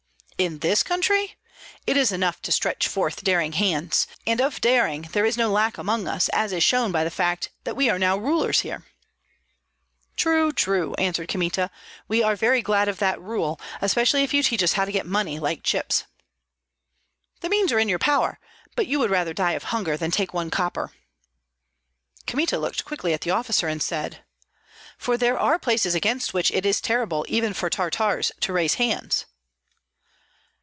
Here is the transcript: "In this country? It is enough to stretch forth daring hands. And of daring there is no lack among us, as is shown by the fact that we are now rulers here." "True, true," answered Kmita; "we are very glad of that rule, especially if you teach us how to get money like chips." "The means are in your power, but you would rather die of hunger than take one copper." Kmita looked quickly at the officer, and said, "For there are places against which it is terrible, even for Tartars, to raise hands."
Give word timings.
"In 0.37 0.57
this 0.57 0.81
country? 0.81 1.37
It 1.85 1.95
is 1.95 2.11
enough 2.11 2.41
to 2.41 2.51
stretch 2.51 2.87
forth 2.87 3.23
daring 3.23 3.51
hands. 3.53 4.07
And 4.25 4.41
of 4.41 4.59
daring 4.59 5.03
there 5.11 5.23
is 5.23 5.37
no 5.37 5.51
lack 5.51 5.77
among 5.77 6.07
us, 6.07 6.29
as 6.29 6.51
is 6.51 6.63
shown 6.63 6.91
by 6.91 7.03
the 7.03 7.11
fact 7.11 7.51
that 7.63 7.75
we 7.75 7.91
are 7.91 7.99
now 7.99 8.17
rulers 8.17 8.61
here." 8.61 8.83
"True, 10.15 10.51
true," 10.51 10.95
answered 10.95 11.27
Kmita; 11.27 11.69
"we 12.07 12.23
are 12.23 12.35
very 12.35 12.63
glad 12.63 12.87
of 12.87 12.97
that 12.97 13.21
rule, 13.21 13.61
especially 13.81 14.23
if 14.23 14.33
you 14.33 14.41
teach 14.41 14.63
us 14.63 14.73
how 14.73 14.83
to 14.83 14.91
get 14.91 15.05
money 15.05 15.37
like 15.37 15.61
chips." 15.61 16.05
"The 17.41 17.49
means 17.49 17.71
are 17.71 17.77
in 17.77 17.87
your 17.87 17.99
power, 17.99 18.39
but 18.75 18.87
you 18.87 18.97
would 18.97 19.11
rather 19.11 19.35
die 19.35 19.51
of 19.53 19.65
hunger 19.65 19.95
than 19.95 20.09
take 20.09 20.33
one 20.33 20.49
copper." 20.49 20.91
Kmita 22.25 22.57
looked 22.57 22.83
quickly 22.83 23.13
at 23.13 23.21
the 23.21 23.29
officer, 23.29 23.67
and 23.67 23.79
said, 23.83 24.23
"For 24.97 25.17
there 25.17 25.37
are 25.37 25.59
places 25.59 25.93
against 25.93 26.33
which 26.33 26.49
it 26.49 26.65
is 26.65 26.81
terrible, 26.81 27.27
even 27.29 27.53
for 27.53 27.69
Tartars, 27.69 28.31
to 28.39 28.51
raise 28.51 28.73
hands." 28.73 29.27